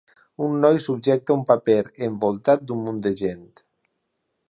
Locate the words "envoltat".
2.09-2.67